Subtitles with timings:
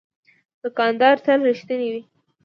[0.61, 2.01] دوکاندار تل رښتینی وي.